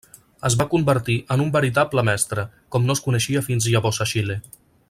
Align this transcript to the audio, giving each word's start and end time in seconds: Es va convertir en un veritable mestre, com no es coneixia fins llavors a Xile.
Es 0.47 0.53
va 0.61 0.65
convertir 0.71 1.17
en 1.35 1.43
un 1.43 1.51
veritable 1.57 2.05
mestre, 2.09 2.49
com 2.77 2.89
no 2.89 2.99
es 2.99 3.07
coneixia 3.09 3.47
fins 3.51 3.73
llavors 3.75 4.05
a 4.07 4.13
Xile. 4.15 4.43